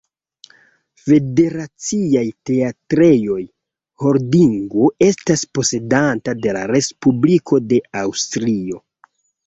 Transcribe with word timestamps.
Federaciaj 1.09 2.23
Teatrejoj-Holdingo 2.51 4.91
estas 5.11 5.47
posedanta 5.59 6.39
de 6.49 6.57
la 6.61 6.65
Respubliko 6.77 7.65
de 7.73 7.81
Aŭstrio. 8.07 8.85